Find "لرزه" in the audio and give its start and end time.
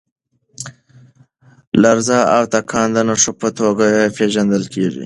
1.81-2.19